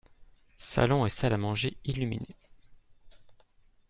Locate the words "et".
1.05-1.11